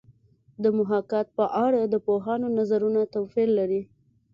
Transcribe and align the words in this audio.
د 0.63 0.65
محاکات 0.77 1.27
په 1.37 1.45
اړه 1.65 1.81
د 1.83 1.95
پوهانو 2.07 2.47
نظرونه 2.57 3.01
توپیر 3.13 3.47
لري 3.59 3.81